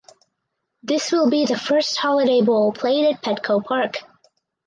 This 0.81 1.11
will 1.11 1.29
be 1.29 1.45
the 1.45 1.55
first 1.59 1.97
Holiday 1.99 2.41
Bowl 2.41 2.73
played 2.73 3.05
at 3.05 3.21
Petco 3.21 3.63
Park. 3.63 3.97